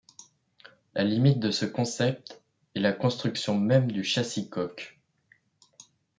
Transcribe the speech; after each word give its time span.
La 0.95 1.03
limite 1.03 1.39
de 1.39 1.51
ce 1.51 1.67
concept 1.67 2.41
est 2.73 2.79
la 2.79 2.91
construction 2.91 3.55
même 3.59 3.91
du 3.91 4.03
châssis-coque. 4.03 4.99